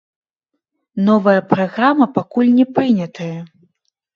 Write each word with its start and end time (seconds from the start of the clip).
Новая 1.09 1.35
праграма 1.53 2.05
пакуль 2.17 2.51
не 2.57 2.65
прынятая. 2.79 3.33